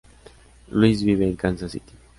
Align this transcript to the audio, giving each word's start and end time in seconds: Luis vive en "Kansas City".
Luis 0.71 1.03
vive 1.03 1.25
en 1.27 1.35
"Kansas 1.35 1.73
City". 1.73 1.93